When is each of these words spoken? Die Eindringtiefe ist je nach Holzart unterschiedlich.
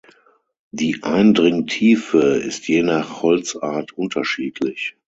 Die 0.71 1.03
Eindringtiefe 1.03 2.17
ist 2.23 2.67
je 2.67 2.81
nach 2.81 3.21
Holzart 3.21 3.91
unterschiedlich. 3.93 4.95